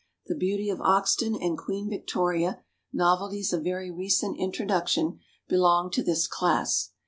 [0.25, 6.25] The Beauty of Oxton and Queen Victoria, novelties of very recent introduction, belong to this
[6.25, 6.89] class.